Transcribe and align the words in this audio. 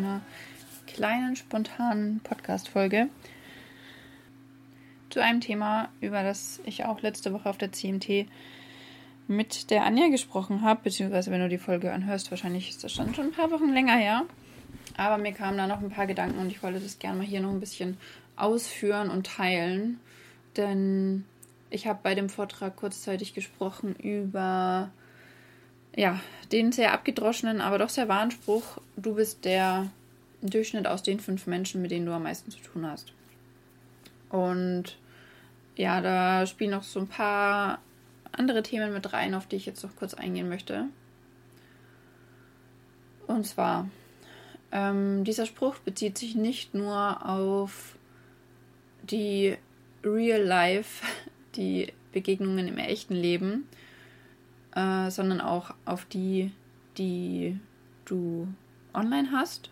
neuen 0.00 1.36
spontanen 1.36 2.20
Podcast-Folge 2.20 3.08
zu 5.10 5.20
einem 5.20 5.40
Thema, 5.40 5.88
über 6.00 6.22
das 6.22 6.60
ich 6.64 6.84
auch 6.84 7.02
letzte 7.02 7.32
Woche 7.32 7.48
auf 7.48 7.58
der 7.58 7.72
CMT 7.72 8.26
mit 9.28 9.70
der 9.70 9.84
Anja 9.84 10.08
gesprochen 10.08 10.62
habe, 10.62 10.80
beziehungsweise 10.84 11.30
wenn 11.30 11.40
du 11.40 11.48
die 11.48 11.58
Folge 11.58 11.92
anhörst, 11.92 12.30
wahrscheinlich 12.30 12.70
ist 12.70 12.84
das 12.84 12.92
schon, 12.92 13.14
schon 13.14 13.26
ein 13.26 13.32
paar 13.32 13.50
Wochen 13.50 13.72
länger 13.72 13.96
her. 13.96 14.24
Aber 14.96 15.18
mir 15.18 15.32
kamen 15.32 15.56
da 15.56 15.66
noch 15.66 15.80
ein 15.80 15.90
paar 15.90 16.06
Gedanken 16.06 16.38
und 16.38 16.50
ich 16.50 16.62
wollte 16.62 16.80
das 16.80 16.98
gerne 16.98 17.18
mal 17.18 17.26
hier 17.26 17.40
noch 17.40 17.50
ein 17.50 17.60
bisschen 17.60 17.96
ausführen 18.36 19.10
und 19.10 19.26
teilen. 19.26 20.00
Denn 20.56 21.24
ich 21.70 21.86
habe 21.86 22.00
bei 22.02 22.14
dem 22.14 22.28
Vortrag 22.28 22.76
kurzzeitig 22.76 23.34
gesprochen 23.34 23.94
über 23.96 24.90
ja, 25.96 26.20
den 26.52 26.72
sehr 26.72 26.92
abgedroschenen, 26.92 27.60
aber 27.60 27.78
doch 27.78 27.88
sehr 27.88 28.08
wahren 28.08 28.30
Spruch, 28.30 28.78
du 28.96 29.14
bist 29.14 29.44
der 29.44 29.90
Durchschnitt 30.42 30.86
aus 30.86 31.02
den 31.02 31.20
fünf 31.20 31.46
Menschen, 31.46 31.82
mit 31.82 31.90
denen 31.90 32.06
du 32.06 32.12
am 32.12 32.24
meisten 32.24 32.50
zu 32.50 32.60
tun 32.60 32.86
hast. 32.86 33.12
Und 34.28 34.98
ja, 35.76 36.00
da 36.00 36.46
spielen 36.46 36.72
noch 36.72 36.82
so 36.82 37.00
ein 37.00 37.08
paar 37.08 37.80
andere 38.32 38.62
Themen 38.62 38.92
mit 38.92 39.12
rein, 39.12 39.34
auf 39.34 39.46
die 39.46 39.56
ich 39.56 39.66
jetzt 39.66 39.82
noch 39.82 39.96
kurz 39.96 40.14
eingehen 40.14 40.48
möchte. 40.48 40.86
Und 43.26 43.46
zwar, 43.46 43.88
ähm, 44.72 45.24
dieser 45.24 45.46
Spruch 45.46 45.76
bezieht 45.78 46.18
sich 46.18 46.34
nicht 46.34 46.74
nur 46.74 47.26
auf 47.26 47.96
die 49.02 49.56
Real 50.04 50.42
Life, 50.42 51.06
die 51.56 51.92
Begegnungen 52.12 52.68
im 52.68 52.78
echten 52.78 53.14
Leben, 53.14 53.68
äh, 54.74 55.10
sondern 55.10 55.40
auch 55.40 55.74
auf 55.84 56.04
die, 56.04 56.52
die 56.98 57.58
du 58.04 58.48
online 58.92 59.30
hast. 59.32 59.70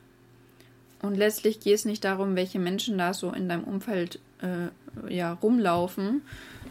Und 1.00 1.16
letztlich 1.16 1.60
geht 1.60 1.74
es 1.74 1.84
nicht 1.84 2.04
darum, 2.04 2.36
welche 2.36 2.58
Menschen 2.58 2.98
da 2.98 3.12
so 3.12 3.32
in 3.32 3.48
deinem 3.48 3.64
Umfeld 3.64 4.20
äh, 4.40 5.12
ja, 5.12 5.32
rumlaufen, 5.32 6.22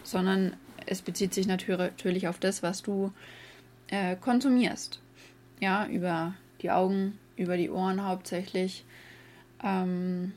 sondern 0.03 0.53
es 0.85 1.01
bezieht 1.01 1.33
sich 1.33 1.47
natürlich 1.47 2.27
auf 2.27 2.39
das, 2.39 2.63
was 2.63 2.81
du 2.81 3.11
äh, 3.87 4.15
konsumierst. 4.15 4.99
Ja, 5.59 5.85
über 5.87 6.33
die 6.61 6.71
Augen, 6.71 7.19
über 7.35 7.57
die 7.57 7.69
Ohren 7.69 8.05
hauptsächlich. 8.05 8.85
Ähm, 9.63 10.31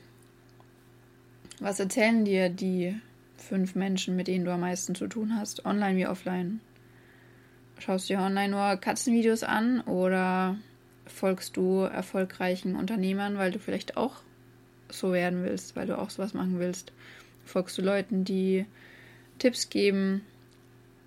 was 1.60 1.80
erzählen 1.80 2.24
dir 2.24 2.50
die 2.50 2.94
fünf 3.36 3.74
Menschen, 3.74 4.16
mit 4.16 4.26
denen 4.26 4.44
du 4.44 4.52
am 4.52 4.60
meisten 4.60 4.94
zu 4.94 5.06
tun 5.06 5.36
hast, 5.36 5.64
online 5.64 5.96
wie 5.96 6.06
offline? 6.06 6.60
Schaust 7.78 8.08
du 8.08 8.14
dir 8.14 8.20
online 8.20 8.50
nur 8.50 8.76
Katzenvideos 8.76 9.42
an 9.42 9.80
oder 9.82 10.56
folgst 11.06 11.56
du 11.56 11.80
erfolgreichen 11.80 12.76
Unternehmern, 12.76 13.36
weil 13.36 13.52
du 13.52 13.58
vielleicht 13.58 13.96
auch 13.96 14.16
so 14.88 15.12
werden 15.12 15.44
willst, 15.44 15.76
weil 15.76 15.86
du 15.86 15.98
auch 15.98 16.10
sowas 16.10 16.34
machen 16.34 16.58
willst? 16.58 16.92
Folgst 17.44 17.76
du 17.76 17.82
Leuten, 17.82 18.24
die 18.24 18.64
Tipps 19.38 19.68
geben, 19.68 20.22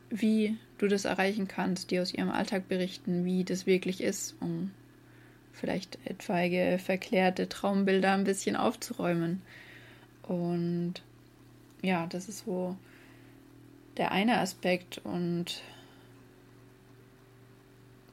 wie 0.10 0.58
du 0.78 0.88
das 0.88 1.06
erreichen 1.06 1.48
kannst, 1.48 1.92
die 1.92 2.00
aus 2.00 2.14
ihrem 2.14 2.30
Alltag 2.30 2.68
berichten, 2.68 3.26
wie 3.26 3.44
das 3.44 3.66
wirklich 3.66 4.02
ist, 4.02 4.36
um 4.40 4.72
vielleicht 5.54 5.98
etwaige 6.06 6.78
verklärte 6.78 7.50
Traumbilder 7.50 8.14
ein 8.14 8.24
bisschen 8.24 8.56
aufzuräumen. 8.56 9.42
Und 10.24 10.96
ja, 11.82 12.06
das 12.08 12.30
ist 12.30 12.46
so 12.46 12.78
der 13.98 14.12
eine 14.12 14.40
Aspekt 14.40 15.00
und 15.00 15.62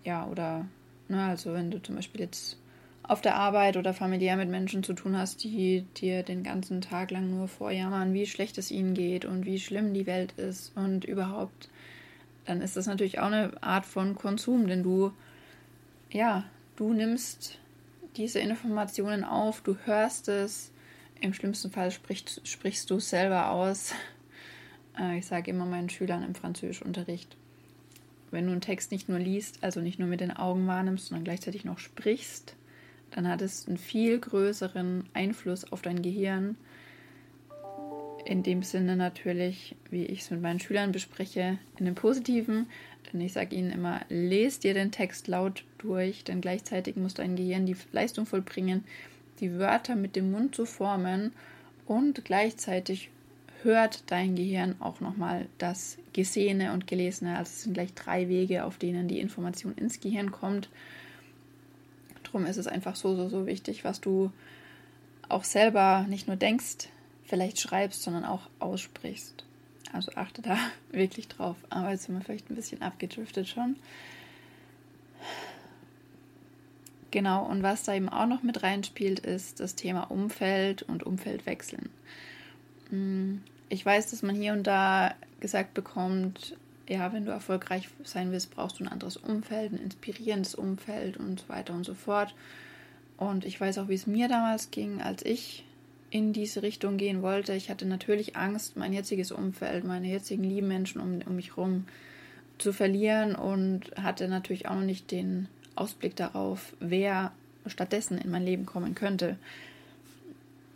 ja, 0.04 0.26
oder, 0.26 0.66
ne, 1.08 1.24
also 1.24 1.52
wenn 1.52 1.70
du 1.70 1.82
zum 1.82 1.96
Beispiel 1.96 2.20
jetzt 2.20 2.58
auf 3.02 3.20
der 3.20 3.36
Arbeit 3.36 3.76
oder 3.76 3.92
familiär 3.92 4.36
mit 4.36 4.48
Menschen 4.48 4.82
zu 4.82 4.94
tun 4.94 5.16
hast, 5.16 5.44
die 5.44 5.84
dir 5.96 6.22
den 6.22 6.42
ganzen 6.42 6.80
Tag 6.80 7.10
lang 7.10 7.30
nur 7.30 7.48
vorjammern, 7.48 8.14
wie 8.14 8.26
schlecht 8.26 8.56
es 8.56 8.70
ihnen 8.70 8.94
geht 8.94 9.24
und 9.24 9.44
wie 9.44 9.60
schlimm 9.60 9.92
die 9.92 10.06
Welt 10.06 10.32
ist 10.32 10.74
und 10.76 11.04
überhaupt, 11.04 11.68
dann 12.46 12.62
ist 12.62 12.76
das 12.76 12.86
natürlich 12.86 13.18
auch 13.18 13.26
eine 13.26 13.62
Art 13.62 13.84
von 13.84 14.14
Konsum, 14.14 14.66
denn 14.66 14.82
du, 14.82 15.12
ja, 16.10 16.44
du 16.76 16.92
nimmst 16.92 17.58
diese 18.16 18.38
Informationen 18.38 19.24
auf, 19.24 19.60
du 19.60 19.76
hörst 19.84 20.28
es, 20.28 20.70
im 21.20 21.34
schlimmsten 21.34 21.70
Fall 21.70 21.90
sprichst, 21.90 22.46
sprichst 22.46 22.90
du 22.90 22.96
es 22.96 23.10
selber 23.10 23.50
aus. 23.50 23.92
Äh, 24.96 25.18
ich 25.18 25.26
sage 25.26 25.50
immer 25.50 25.66
meinen 25.66 25.90
Schülern 25.90 26.22
im 26.22 26.36
Französischunterricht, 26.36 27.36
wenn 28.34 28.46
du 28.46 28.52
einen 28.52 28.60
Text 28.60 28.92
nicht 28.92 29.08
nur 29.08 29.18
liest, 29.18 29.58
also 29.62 29.80
nicht 29.80 29.98
nur 29.98 30.08
mit 30.08 30.20
den 30.20 30.36
Augen 30.36 30.66
wahrnimmst, 30.66 31.06
sondern 31.06 31.24
gleichzeitig 31.24 31.64
noch 31.64 31.78
sprichst, 31.78 32.54
dann 33.12 33.28
hat 33.28 33.40
es 33.40 33.66
einen 33.66 33.78
viel 33.78 34.18
größeren 34.18 35.04
Einfluss 35.14 35.70
auf 35.72 35.80
dein 35.80 36.02
Gehirn. 36.02 36.56
In 38.26 38.42
dem 38.42 38.62
Sinne 38.62 38.96
natürlich, 38.96 39.76
wie 39.90 40.04
ich 40.04 40.22
es 40.22 40.30
mit 40.30 40.42
meinen 40.42 40.58
Schülern 40.58 40.92
bespreche, 40.92 41.58
in 41.78 41.84
dem 41.84 41.94
Positiven. 41.94 42.66
Denn 43.12 43.20
ich 43.20 43.32
sage 43.32 43.54
ihnen 43.54 43.70
immer, 43.70 44.00
lest 44.08 44.64
dir 44.64 44.74
den 44.74 44.90
Text 44.90 45.28
laut 45.28 45.64
durch, 45.78 46.24
denn 46.24 46.40
gleichzeitig 46.40 46.96
muss 46.96 47.14
dein 47.14 47.36
Gehirn 47.36 47.66
die 47.66 47.76
Leistung 47.92 48.26
vollbringen, 48.26 48.82
die 49.40 49.58
Wörter 49.58 49.94
mit 49.94 50.16
dem 50.16 50.32
Mund 50.32 50.54
zu 50.54 50.66
formen 50.66 51.32
und 51.86 52.24
gleichzeitig 52.24 53.10
hört 53.64 54.10
dein 54.10 54.36
Gehirn 54.36 54.76
auch 54.80 55.00
nochmal 55.00 55.46
das 55.58 55.98
Gesehene 56.12 56.72
und 56.72 56.86
Gelesene. 56.86 57.36
Also 57.36 57.50
es 57.50 57.62
sind 57.62 57.74
gleich 57.74 57.94
drei 57.94 58.28
Wege, 58.28 58.64
auf 58.64 58.78
denen 58.78 59.08
die 59.08 59.20
Information 59.20 59.74
ins 59.74 60.00
Gehirn 60.00 60.30
kommt. 60.30 60.68
Darum 62.22 62.46
ist 62.46 62.56
es 62.56 62.66
einfach 62.66 62.96
so, 62.96 63.16
so, 63.16 63.28
so 63.28 63.46
wichtig, 63.46 63.84
was 63.84 64.00
du 64.00 64.30
auch 65.28 65.44
selber 65.44 66.06
nicht 66.08 66.26
nur 66.26 66.36
denkst, 66.36 66.88
vielleicht 67.24 67.58
schreibst, 67.60 68.02
sondern 68.02 68.24
auch 68.24 68.48
aussprichst. 68.58 69.44
Also 69.92 70.12
achte 70.14 70.42
da 70.42 70.58
wirklich 70.90 71.28
drauf. 71.28 71.56
Aber 71.70 71.90
jetzt 71.90 72.04
sind 72.04 72.14
wir 72.16 72.22
vielleicht 72.22 72.50
ein 72.50 72.56
bisschen 72.56 72.82
abgedriftet 72.82 73.48
schon. 73.48 73.76
Genau, 77.10 77.46
und 77.46 77.62
was 77.62 77.84
da 77.84 77.94
eben 77.94 78.08
auch 78.08 78.26
noch 78.26 78.42
mit 78.42 78.64
reinspielt, 78.64 79.20
ist 79.20 79.60
das 79.60 79.76
Thema 79.76 80.10
Umfeld 80.10 80.82
und 80.82 81.04
Umfeldwechseln. 81.04 81.88
Ich 83.68 83.84
weiß, 83.84 84.10
dass 84.10 84.22
man 84.22 84.34
hier 84.34 84.52
und 84.52 84.66
da 84.66 85.14
gesagt 85.40 85.74
bekommt, 85.74 86.56
ja, 86.88 87.12
wenn 87.12 87.24
du 87.24 87.32
erfolgreich 87.32 87.88
sein 88.04 88.30
willst, 88.30 88.54
brauchst 88.54 88.78
du 88.78 88.84
ein 88.84 88.92
anderes 88.92 89.16
Umfeld, 89.16 89.72
ein 89.72 89.78
inspirierendes 89.78 90.54
Umfeld 90.54 91.16
und 91.16 91.40
so 91.40 91.48
weiter 91.48 91.72
und 91.72 91.84
so 91.84 91.94
fort. 91.94 92.34
Und 93.16 93.44
ich 93.44 93.60
weiß 93.60 93.78
auch, 93.78 93.88
wie 93.88 93.94
es 93.94 94.06
mir 94.06 94.28
damals 94.28 94.70
ging, 94.70 95.00
als 95.00 95.24
ich 95.24 95.64
in 96.10 96.32
diese 96.32 96.62
Richtung 96.62 96.96
gehen 96.96 97.22
wollte. 97.22 97.54
Ich 97.54 97.70
hatte 97.70 97.86
natürlich 97.86 98.36
Angst, 98.36 98.76
mein 98.76 98.92
jetziges 98.92 99.32
Umfeld, 99.32 99.84
meine 99.84 100.08
jetzigen 100.08 100.44
lieben 100.44 100.68
Menschen 100.68 101.00
um, 101.00 101.20
um 101.26 101.36
mich 101.36 101.56
herum 101.56 101.86
zu 102.58 102.72
verlieren 102.72 103.34
und 103.34 103.90
hatte 104.00 104.28
natürlich 104.28 104.68
auch 104.68 104.74
noch 104.74 104.82
nicht 104.82 105.10
den 105.10 105.48
Ausblick 105.74 106.14
darauf, 106.14 106.74
wer 106.80 107.32
stattdessen 107.66 108.18
in 108.18 108.30
mein 108.30 108.44
Leben 108.44 108.66
kommen 108.66 108.94
könnte. 108.94 109.36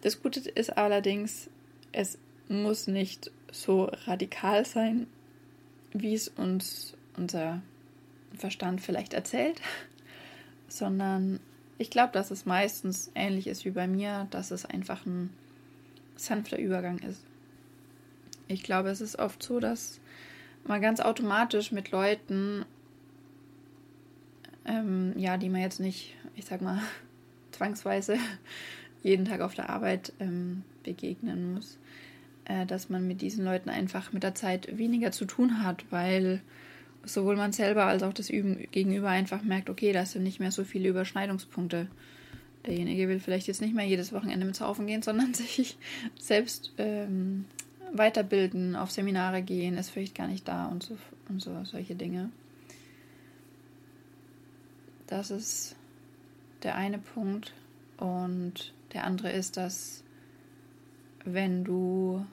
Das 0.03 0.23
Gute 0.23 0.41
ist 0.41 0.77
allerdings, 0.77 1.49
es 1.93 2.19
muss 2.49 2.87
nicht 2.87 3.31
so 3.53 3.85
radikal 4.07 4.65
sein, 4.65 5.07
wie 5.93 6.15
es 6.15 6.29
uns 6.29 6.95
unser 7.17 7.63
Verstand 8.37 8.81
vielleicht 8.81 9.15
erzählt, 9.15 9.61
sondern 10.69 11.41
ich 11.79 11.91
glaube, 11.91 12.13
dass 12.13 12.31
es 12.31 12.45
meistens 12.45 13.11
ähnlich 13.15 13.47
ist 13.47 13.65
wie 13.65 13.71
bei 13.71 13.87
mir, 13.87 14.27
dass 14.31 14.51
es 14.51 14.67
einfach 14.67 15.07
ein 15.07 15.31
sanfter 16.17 16.59
Übergang 16.59 16.99
ist. 16.99 17.23
Ich 18.49 18.63
glaube, 18.63 18.91
es 18.91 19.01
ist 19.01 19.19
oft 19.19 19.43
so, 19.43 19.61
dass 19.61 20.01
man 20.65 20.81
ganz 20.81 21.01
automatisch 21.01 21.71
mit 21.71 21.91
Leuten, 21.91 22.65
ähm, 24.65 25.13
ja, 25.17 25.37
die 25.37 25.49
man 25.49 25.61
jetzt 25.61 25.81
nicht, 25.81 26.15
ich 26.35 26.45
sag 26.45 26.61
mal, 26.61 26.83
zwangsweise 27.53 28.19
jeden 29.03 29.25
Tag 29.25 29.41
auf 29.41 29.55
der 29.55 29.71
Arbeit 29.71 30.13
ähm, 30.19 30.65
begegnen 30.83 31.55
muss, 31.55 31.79
äh, 32.49 32.67
dass 32.67 32.89
man 32.89 33.07
mit 33.07 33.21
diesen 33.21 33.45
Leuten 33.45 33.71
einfach 33.71 34.13
mit 34.13 34.23
der 34.23 34.35
Zeit 34.35 34.77
weniger 34.77 35.13
zu 35.13 35.25
tun 35.27 35.63
hat, 35.63 35.85
weil 35.91 36.41
sowohl 37.05 37.37
man 37.37 37.53
selber 37.53 37.85
als 37.85 38.03
auch 38.03 38.13
das 38.13 38.31
Üben 38.31 38.67
gegenüber 38.71 39.09
einfach 39.09 39.43
merkt, 39.43 39.71
okay, 39.71 39.93
da 39.93 40.05
sind 40.05 40.23
nicht 40.25 40.41
mehr 40.41 40.51
so 40.51 40.65
viele 40.65 40.89
Überschneidungspunkte. 40.89 41.87
Derjenige 42.67 43.09
will 43.09 43.21
vielleicht 43.21 43.47
jetzt 43.47 43.61
nicht 43.61 43.75
mehr 43.75 43.87
jedes 43.87 44.13
Wochenende 44.13 44.45
mit 44.45 44.57
Saufen 44.57 44.87
gehen, 44.87 45.03
sondern 45.03 45.35
sich 45.35 45.77
selbst 46.19 46.73
ähm, 46.79 47.45
weiterbilden, 47.93 48.77
auf 48.77 48.91
Seminare 48.91 49.43
gehen, 49.43 49.79
ist 49.79 49.91
vielleicht 49.91 50.15
gar 50.15 50.27
nicht 50.27 50.49
da 50.49 50.67
und 50.67 50.83
so 50.83 50.99
und 51.29 51.41
so 51.41 51.65
solche 51.65 51.95
Dinge. 51.95 52.31
Das 55.07 55.31
ist 55.31 55.77
der 56.63 56.75
eine 56.75 56.99
Punkt. 56.99 57.53
Und 57.97 58.73
der 58.93 59.05
andere 59.05 59.33
ist, 59.33 59.57
dass 59.57 60.05
wenn 61.25 61.65
du 61.65 62.25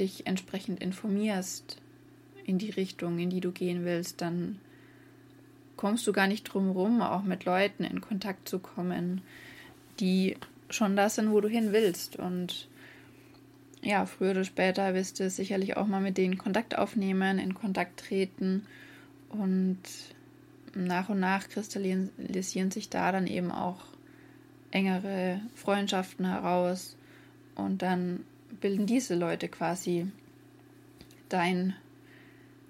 dich 0.00 0.26
entsprechend 0.26 0.82
informierst 0.82 1.76
in 2.44 2.58
die 2.58 2.70
Richtung, 2.70 3.18
in 3.18 3.30
die 3.30 3.40
du 3.40 3.52
gehen 3.52 3.84
willst, 3.84 4.20
dann 4.20 4.58
kommst 5.76 6.06
du 6.06 6.12
gar 6.12 6.26
nicht 6.26 6.44
drum 6.44 6.70
rum, 6.70 7.00
auch 7.00 7.22
mit 7.22 7.44
Leuten 7.44 7.84
in 7.84 8.00
Kontakt 8.00 8.48
zu 8.48 8.58
kommen, 8.58 9.22
die 9.98 10.36
schon 10.68 10.96
das 10.96 11.14
sind, 11.14 11.30
wo 11.30 11.40
du 11.40 11.48
hin 11.48 11.72
willst. 11.72 12.16
Und 12.16 12.68
ja, 13.82 14.04
früher 14.06 14.32
oder 14.32 14.44
später 14.44 14.94
wirst 14.94 15.20
du 15.20 15.30
sicherlich 15.30 15.76
auch 15.76 15.86
mal 15.86 16.00
mit 16.00 16.18
denen 16.18 16.38
Kontakt 16.38 16.76
aufnehmen, 16.76 17.38
in 17.38 17.54
Kontakt 17.54 18.00
treten 18.00 18.66
und 19.30 19.78
nach 20.74 21.08
und 21.08 21.20
nach 21.20 21.48
kristallisieren 21.48 22.70
sich 22.70 22.90
da 22.90 23.10
dann 23.12 23.26
eben 23.26 23.50
auch 23.50 23.82
engere 24.70 25.40
Freundschaften 25.54 26.26
heraus 26.26 26.96
und 27.54 27.82
dann 27.82 28.20
bilden 28.60 28.86
diese 28.86 29.14
Leute 29.14 29.48
quasi 29.48 30.10
dein, 31.28 31.74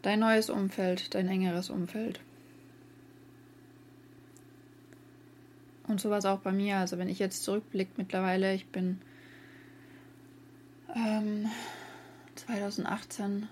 dein 0.02 0.20
neues 0.20 0.50
Umfeld, 0.50 1.14
dein 1.14 1.28
engeres 1.28 1.70
Umfeld. 1.70 2.20
Und 5.86 6.00
sowas 6.00 6.24
auch 6.24 6.38
bei 6.38 6.52
mir. 6.52 6.76
Also 6.76 6.98
wenn 6.98 7.08
ich 7.08 7.18
jetzt 7.18 7.42
zurückblicke 7.42 7.92
mittlerweile, 7.96 8.54
ich 8.54 8.66
bin 8.66 9.00
ähm, 10.94 11.48
2018, 12.36 13.48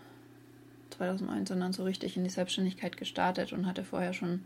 2019 0.90 1.60
dann 1.60 1.72
so 1.72 1.84
richtig 1.84 2.16
in 2.16 2.24
die 2.24 2.30
Selbstständigkeit 2.30 2.96
gestartet 2.96 3.52
und 3.52 3.66
hatte 3.66 3.84
vorher 3.84 4.12
schon 4.12 4.44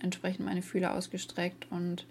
entsprechend 0.00 0.44
meine 0.44 0.62
Fühler 0.62 0.94
ausgestreckt 0.94 1.66
und 1.70 2.06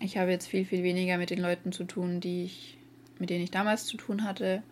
ich 0.00 0.16
habe 0.16 0.30
jetzt 0.30 0.46
viel, 0.46 0.64
viel 0.64 0.82
weniger 0.82 1.18
mit 1.18 1.30
den 1.30 1.40
Leuten 1.40 1.72
zu 1.72 1.84
tun, 1.84 2.20
die 2.20 2.44
ich, 2.44 2.77
mit 3.18 3.30
denen 3.30 3.44
ich 3.44 3.50
damals 3.50 3.86
zu 3.86 3.96
tun 3.96 4.24
hatte, 4.24 4.62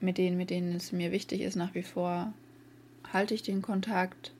mit 0.00 0.18
denen, 0.18 0.36
mit 0.36 0.50
denen 0.50 0.74
es 0.74 0.92
mir 0.92 1.12
wichtig 1.12 1.40
ist, 1.40 1.56
nach 1.56 1.74
wie 1.74 1.82
vor 1.82 2.32
halte 3.12 3.34
ich 3.34 3.42
den 3.42 3.62
Kontakt 3.62 4.32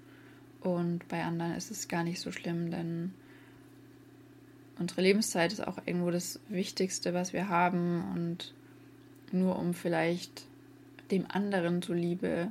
und 0.61 1.06
bei 1.09 1.23
anderen 1.23 1.55
ist 1.55 1.71
es 1.71 1.88
gar 1.88 2.05
nicht 2.05 2.21
so 2.21 2.33
schlimm, 2.33 2.71
denn 2.71 3.12
unsere 4.79 5.03
Lebenszeit 5.03 5.53
ist 5.53 5.67
auch 5.67 5.79
irgendwo 5.87 6.11
das 6.11 6.41
Wichtigste, 6.49 7.15
was 7.15 7.33
wir 7.33 7.49
haben 7.49 8.05
und 8.15 8.53
nur 9.33 9.59
um 9.59 9.75
vielleicht 9.75 10.47
dem 11.11 11.27
anderen 11.31 11.83
zuliebe, 11.83 12.50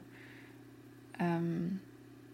ähm, 1.20 1.80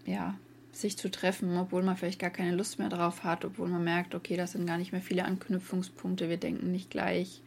ja, 0.06 0.38
sich 0.72 0.98
zu 0.98 1.12
treffen, 1.12 1.58
obwohl 1.58 1.84
man 1.84 1.98
vielleicht 1.98 2.20
gar 2.20 2.30
keine 2.30 2.56
Lust 2.56 2.80
mehr 2.80 2.90
drauf 2.90 3.24
hat, 3.24 3.44
obwohl 3.44 3.68
man 3.68 3.84
merkt, 3.84 4.16
okay, 4.16 4.38
das 4.38 4.54
sind 4.54 4.66
gar 4.66 4.78
nicht 4.78 4.92
mehr 4.92 5.02
viele 5.02 5.26
Anknüpfungspunkte, 5.26 6.30
wir 6.30 6.38
denken 6.38 6.72
nicht 6.72 6.90
gleich. 6.90 7.42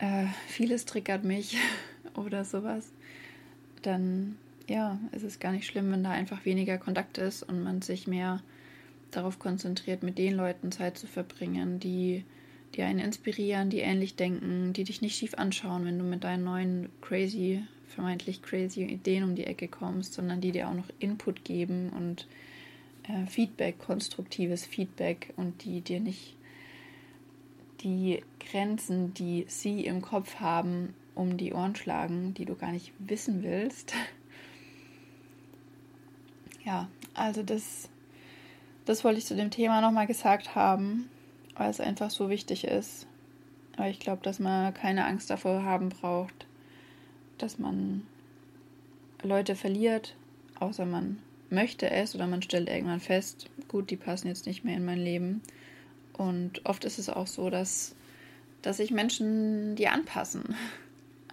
Äh, 0.00 0.26
vieles 0.46 0.84
triggert 0.84 1.24
mich 1.24 1.56
oder 2.14 2.44
sowas. 2.44 2.92
Dann, 3.82 4.36
ja, 4.68 4.98
ist 5.12 5.24
es 5.24 5.40
gar 5.40 5.52
nicht 5.52 5.66
schlimm, 5.66 5.90
wenn 5.90 6.04
da 6.04 6.10
einfach 6.10 6.44
weniger 6.44 6.78
Kontakt 6.78 7.18
ist 7.18 7.42
und 7.42 7.62
man 7.62 7.82
sich 7.82 8.06
mehr 8.06 8.40
darauf 9.10 9.38
konzentriert, 9.38 10.02
mit 10.02 10.18
den 10.18 10.34
Leuten 10.34 10.70
Zeit 10.70 10.98
zu 10.98 11.06
verbringen, 11.06 11.80
die, 11.80 12.24
die 12.74 12.82
einen 12.82 13.00
inspirieren, 13.00 13.70
die 13.70 13.78
ähnlich 13.78 14.14
denken, 14.14 14.72
die 14.72 14.84
dich 14.84 15.02
nicht 15.02 15.16
schief 15.16 15.34
anschauen, 15.34 15.84
wenn 15.84 15.98
du 15.98 16.04
mit 16.04 16.22
deinen 16.22 16.44
neuen 16.44 16.88
crazy, 17.00 17.64
vermeintlich 17.88 18.42
crazy 18.42 18.84
Ideen 18.84 19.24
um 19.24 19.34
die 19.34 19.46
Ecke 19.46 19.66
kommst, 19.66 20.14
sondern 20.14 20.40
die 20.40 20.52
dir 20.52 20.68
auch 20.68 20.74
noch 20.74 20.88
Input 21.00 21.44
geben 21.44 21.88
und 21.90 22.28
äh, 23.04 23.26
Feedback, 23.26 23.78
konstruktives 23.78 24.64
Feedback 24.64 25.32
und 25.36 25.64
die 25.64 25.80
dir 25.80 25.98
nicht 25.98 26.37
die 27.82 28.22
Grenzen, 28.40 29.14
die 29.14 29.44
sie 29.48 29.84
im 29.84 30.02
Kopf 30.02 30.36
haben, 30.36 30.94
um 31.14 31.36
die 31.36 31.52
Ohren 31.52 31.76
schlagen, 31.76 32.34
die 32.34 32.44
du 32.44 32.54
gar 32.54 32.72
nicht 32.72 32.92
wissen 32.98 33.42
willst. 33.42 33.94
Ja, 36.64 36.86
also 37.14 37.42
das 37.42 37.88
das 38.88 39.04
wollte 39.04 39.18
ich 39.18 39.26
zu 39.26 39.36
dem 39.36 39.50
Thema 39.50 39.82
nochmal 39.82 40.06
gesagt 40.06 40.54
haben, 40.54 41.10
weil 41.56 41.68
es 41.68 41.78
einfach 41.78 42.08
so 42.08 42.30
wichtig 42.30 42.64
ist. 42.64 43.06
Weil 43.76 43.90
ich 43.90 44.00
glaube, 44.00 44.22
dass 44.22 44.38
man 44.38 44.72
keine 44.72 45.04
Angst 45.04 45.28
davor 45.28 45.62
haben 45.62 45.90
braucht, 45.90 46.46
dass 47.36 47.58
man 47.58 48.06
Leute 49.22 49.56
verliert, 49.56 50.16
außer 50.58 50.86
man 50.86 51.18
möchte 51.50 51.90
es 51.90 52.14
oder 52.14 52.26
man 52.26 52.40
stellt 52.40 52.70
irgendwann 52.70 53.00
fest, 53.00 53.50
gut, 53.68 53.90
die 53.90 53.96
passen 53.96 54.28
jetzt 54.28 54.46
nicht 54.46 54.64
mehr 54.64 54.78
in 54.78 54.86
mein 54.86 55.00
Leben. 55.00 55.42
Und 56.18 56.66
oft 56.66 56.84
ist 56.84 56.98
es 56.98 57.08
auch 57.08 57.26
so, 57.26 57.48
dass, 57.48 57.94
dass 58.60 58.76
sich 58.76 58.90
Menschen 58.90 59.74
die 59.76 59.88
anpassen. 59.88 60.54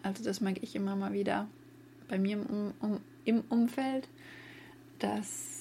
Also 0.03 0.23
das 0.23 0.39
mag 0.39 0.61
ich 0.61 0.75
immer 0.75 0.95
mal 0.95 1.11
wieder 1.11 1.47
bei 2.07 2.17
mir 2.17 2.37
im, 2.37 2.73
um, 2.79 3.01
im 3.25 3.43
Umfeld, 3.49 4.07
dass 4.99 5.55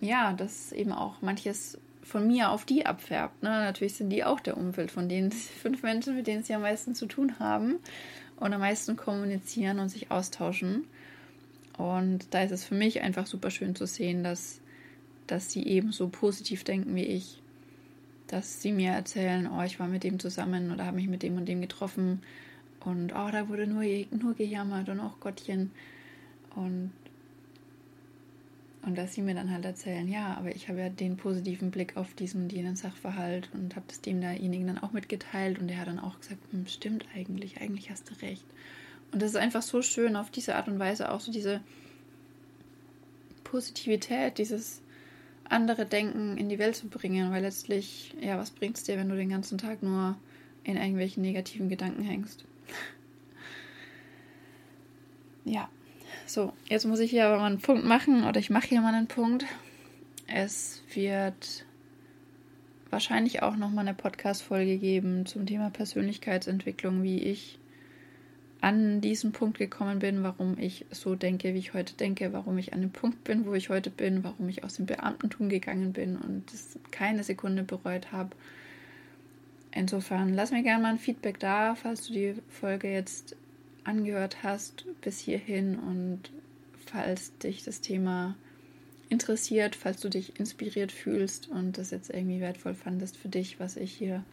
ja, 0.00 0.32
dass 0.32 0.72
eben 0.72 0.92
auch 0.92 1.22
manches 1.22 1.78
von 2.02 2.26
mir 2.26 2.50
auf 2.50 2.64
die 2.64 2.86
abfärbt. 2.86 3.42
Ne? 3.42 3.48
Natürlich 3.48 3.94
sind 3.94 4.10
die 4.10 4.24
auch 4.24 4.40
der 4.40 4.56
Umfeld 4.56 4.90
von 4.90 5.08
den 5.08 5.32
fünf 5.62 5.82
Menschen, 5.82 6.16
mit 6.16 6.26
denen 6.26 6.44
sie 6.44 6.54
am 6.54 6.62
meisten 6.62 6.94
zu 6.94 7.06
tun 7.06 7.38
haben 7.38 7.76
und 8.36 8.52
am 8.52 8.60
meisten 8.60 8.96
kommunizieren 8.96 9.78
und 9.78 9.88
sich 9.88 10.10
austauschen. 10.10 10.84
Und 11.78 12.32
da 12.32 12.42
ist 12.42 12.52
es 12.52 12.64
für 12.64 12.74
mich 12.74 13.00
einfach 13.00 13.26
super 13.26 13.50
schön 13.50 13.74
zu 13.74 13.86
sehen, 13.86 14.22
dass, 14.22 14.60
dass 15.26 15.50
sie 15.50 15.66
eben 15.66 15.92
so 15.92 16.08
positiv 16.08 16.62
denken 16.62 16.94
wie 16.94 17.04
ich. 17.04 17.40
Dass 18.26 18.62
sie 18.62 18.72
mir 18.72 18.92
erzählen, 18.92 19.48
oh, 19.50 19.62
ich 19.62 19.78
war 19.78 19.86
mit 19.86 20.02
dem 20.02 20.18
zusammen 20.18 20.72
oder 20.72 20.86
habe 20.86 20.96
mich 20.96 21.08
mit 21.08 21.22
dem 21.22 21.36
und 21.36 21.46
dem 21.46 21.60
getroffen 21.60 22.22
und 22.80 23.12
oh, 23.12 23.28
da 23.30 23.48
wurde 23.48 23.66
nur, 23.66 23.84
nur 24.10 24.34
gejammert 24.34 24.88
und 24.88 25.00
auch 25.00 25.14
oh 25.16 25.20
Gottchen. 25.20 25.70
Und 26.54 26.92
und 28.84 28.98
dass 28.98 29.14
sie 29.14 29.22
mir 29.22 29.34
dann 29.34 29.50
halt 29.50 29.64
erzählen, 29.64 30.06
ja, 30.08 30.34
aber 30.34 30.54
ich 30.54 30.68
habe 30.68 30.80
ja 30.80 30.90
den 30.90 31.16
positiven 31.16 31.70
Blick 31.70 31.96
auf 31.96 32.12
diesen 32.12 32.42
und 32.42 32.52
jenen 32.52 32.76
Sachverhalt 32.76 33.48
und 33.54 33.76
habe 33.76 33.86
das 33.88 34.02
dem 34.02 34.20
derjenigen 34.20 34.66
dann 34.66 34.78
auch 34.78 34.92
mitgeteilt 34.92 35.58
und 35.58 35.68
der 35.68 35.78
hat 35.78 35.88
dann 35.88 35.98
auch 35.98 36.20
gesagt, 36.20 36.40
hm, 36.50 36.66
stimmt 36.66 37.06
eigentlich, 37.14 37.62
eigentlich 37.62 37.90
hast 37.90 38.10
du 38.10 38.14
recht. 38.20 38.44
Und 39.10 39.22
das 39.22 39.30
ist 39.30 39.36
einfach 39.36 39.62
so 39.62 39.80
schön, 39.80 40.16
auf 40.16 40.30
diese 40.30 40.54
Art 40.56 40.68
und 40.68 40.78
Weise 40.78 41.10
auch 41.10 41.20
so 41.20 41.32
diese 41.32 41.62
Positivität, 43.42 44.36
dieses 44.36 44.82
andere 45.54 45.86
Denken 45.86 46.36
in 46.36 46.48
die 46.48 46.58
Welt 46.58 46.76
zu 46.76 46.88
bringen, 46.88 47.30
weil 47.30 47.42
letztlich, 47.42 48.14
ja, 48.20 48.38
was 48.38 48.50
bringt 48.50 48.76
es 48.76 48.82
dir, 48.82 48.98
wenn 48.98 49.08
du 49.08 49.16
den 49.16 49.30
ganzen 49.30 49.56
Tag 49.56 49.82
nur 49.82 50.16
in 50.64 50.76
irgendwelchen 50.76 51.22
negativen 51.22 51.68
Gedanken 51.68 52.02
hängst? 52.02 52.44
ja, 55.44 55.68
so, 56.26 56.52
jetzt 56.68 56.86
muss 56.86 57.00
ich 57.00 57.10
hier 57.10 57.26
aber 57.26 57.38
mal 57.38 57.46
einen 57.46 57.60
Punkt 57.60 57.84
machen 57.84 58.24
oder 58.24 58.40
ich 58.40 58.50
mache 58.50 58.68
hier 58.68 58.80
mal 58.80 58.94
einen 58.94 59.06
Punkt. 59.06 59.44
Es 60.26 60.82
wird 60.92 61.64
wahrscheinlich 62.90 63.42
auch 63.42 63.56
noch 63.56 63.70
mal 63.70 63.82
eine 63.82 63.94
Podcast-Folge 63.94 64.78
geben 64.78 65.26
zum 65.26 65.46
Thema 65.46 65.70
Persönlichkeitsentwicklung, 65.70 67.02
wie 67.02 67.18
ich 67.18 67.58
an 68.64 69.02
diesen 69.02 69.32
Punkt 69.32 69.58
gekommen 69.58 69.98
bin, 69.98 70.22
warum 70.22 70.56
ich 70.58 70.86
so 70.90 71.16
denke, 71.16 71.52
wie 71.52 71.58
ich 71.58 71.74
heute 71.74 71.92
denke, 71.92 72.32
warum 72.32 72.56
ich 72.56 72.72
an 72.72 72.80
dem 72.80 72.92
Punkt 72.92 73.22
bin, 73.22 73.44
wo 73.44 73.52
ich 73.52 73.68
heute 73.68 73.90
bin, 73.90 74.24
warum 74.24 74.48
ich 74.48 74.64
aus 74.64 74.76
dem 74.76 74.86
Beamtentum 74.86 75.50
gegangen 75.50 75.92
bin 75.92 76.16
und 76.16 76.50
das 76.50 76.78
keine 76.90 77.24
Sekunde 77.24 77.62
bereut 77.62 78.10
habe. 78.10 78.30
Insofern 79.70 80.32
lass 80.32 80.50
mir 80.50 80.62
gerne 80.62 80.82
mal 80.82 80.92
ein 80.92 80.98
Feedback 80.98 81.38
da, 81.40 81.74
falls 81.74 82.06
du 82.06 82.14
die 82.14 82.36
Folge 82.48 82.90
jetzt 82.90 83.36
angehört 83.84 84.42
hast 84.42 84.86
bis 85.02 85.18
hierhin 85.18 85.78
und 85.78 86.32
falls 86.86 87.36
dich 87.36 87.64
das 87.64 87.82
Thema 87.82 88.34
interessiert, 89.10 89.76
falls 89.76 90.00
du 90.00 90.08
dich 90.08 90.40
inspiriert 90.40 90.90
fühlst 90.90 91.50
und 91.50 91.76
das 91.76 91.90
jetzt 91.90 92.08
irgendwie 92.08 92.40
wertvoll 92.40 92.74
fandest 92.74 93.18
für 93.18 93.28
dich, 93.28 93.60
was 93.60 93.76
ich 93.76 93.92
hier 93.92 94.24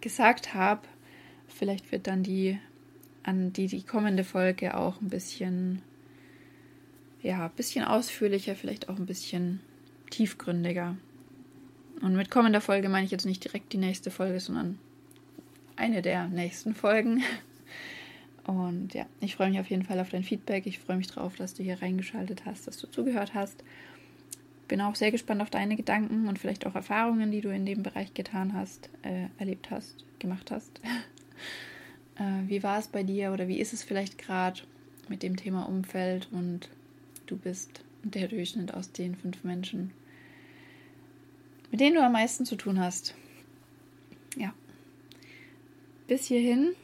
gesagt 0.00 0.54
habe, 0.54 0.80
vielleicht 1.48 1.92
wird 1.92 2.06
dann 2.06 2.22
die 2.22 2.58
an 3.22 3.52
die 3.52 3.66
die 3.66 3.82
kommende 3.82 4.24
Folge 4.24 4.76
auch 4.76 5.00
ein 5.00 5.08
bisschen 5.08 5.82
ja, 7.22 7.46
ein 7.46 7.52
bisschen 7.52 7.84
ausführlicher, 7.84 8.56
vielleicht 8.56 8.88
auch 8.88 8.96
ein 8.96 9.06
bisschen 9.06 9.60
tiefgründiger. 10.10 10.96
Und 12.00 12.16
mit 12.16 12.30
kommender 12.30 12.60
Folge 12.60 12.88
meine 12.88 13.04
ich 13.04 13.12
jetzt 13.12 13.26
nicht 13.26 13.44
direkt 13.44 13.72
die 13.72 13.78
nächste 13.78 14.10
Folge, 14.10 14.40
sondern 14.40 14.78
eine 15.76 16.02
der 16.02 16.26
nächsten 16.28 16.74
Folgen. 16.74 17.22
Und 18.44 18.92
ja, 18.94 19.06
ich 19.20 19.36
freue 19.36 19.50
mich 19.50 19.60
auf 19.60 19.70
jeden 19.70 19.84
Fall 19.84 20.00
auf 20.00 20.10
dein 20.10 20.24
Feedback. 20.24 20.66
Ich 20.66 20.80
freue 20.80 20.96
mich 20.96 21.06
darauf, 21.06 21.36
dass 21.36 21.54
du 21.54 21.62
hier 21.62 21.80
reingeschaltet 21.80 22.44
hast, 22.44 22.66
dass 22.66 22.76
du 22.76 22.88
zugehört 22.88 23.34
hast. 23.34 23.62
Bin 24.66 24.80
auch 24.80 24.96
sehr 24.96 25.12
gespannt 25.12 25.42
auf 25.42 25.50
deine 25.50 25.76
Gedanken 25.76 26.26
und 26.26 26.40
vielleicht 26.40 26.66
auch 26.66 26.74
Erfahrungen, 26.74 27.30
die 27.30 27.40
du 27.40 27.50
in 27.50 27.64
dem 27.64 27.84
Bereich 27.84 28.14
getan 28.14 28.52
hast, 28.52 28.90
äh, 29.02 29.26
erlebt 29.38 29.70
hast, 29.70 30.04
gemacht 30.18 30.50
hast. 30.50 30.80
äh, 32.16 32.48
wie 32.48 32.62
war 32.62 32.78
es 32.78 32.88
bei 32.88 33.02
dir 33.02 33.32
oder 33.32 33.48
wie 33.48 33.60
ist 33.60 33.72
es 33.72 33.82
vielleicht 33.82 34.18
gerade 34.18 34.60
mit 35.08 35.22
dem 35.22 35.36
Thema 35.36 35.68
Umfeld 35.68 36.28
und 36.30 36.68
du 37.26 37.36
bist 37.36 37.82
der 38.02 38.28
Durchschnitt 38.28 38.74
aus 38.74 38.92
den 38.92 39.14
fünf 39.14 39.44
Menschen, 39.44 39.92
mit 41.70 41.80
denen 41.80 41.96
du 41.96 42.04
am 42.04 42.12
meisten 42.12 42.44
zu 42.44 42.56
tun 42.56 42.80
hast. 42.80 43.14
Ja. 44.36 44.52
Bis 46.06 46.26
hierhin 46.26 46.74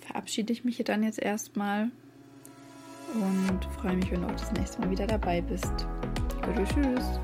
verabschiede 0.00 0.52
ich 0.52 0.64
mich 0.64 0.76
dann 0.78 1.02
jetzt 1.02 1.20
erstmal 1.20 1.90
und 3.14 3.64
freue 3.80 3.96
mich, 3.96 4.10
wenn 4.10 4.22
du 4.22 4.28
auch 4.28 4.32
das 4.32 4.52
nächste 4.52 4.80
Mal 4.80 4.90
wieder 4.90 5.06
dabei 5.06 5.40
bist. 5.40 5.86
Tschüss. 6.74 7.20